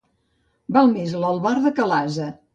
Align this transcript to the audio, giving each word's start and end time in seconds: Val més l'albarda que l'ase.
Val 0.77 0.89
més 0.95 1.13
l'albarda 1.25 1.75
que 1.79 1.89
l'ase. 1.93 2.33